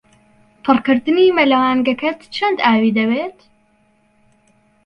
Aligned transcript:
پڕکردنی 0.63 1.27
مەلەوانگەکەت 1.37 2.19
چەند 2.35 2.57
ئاوی 2.65 2.95
دەوێت؟ 2.97 3.37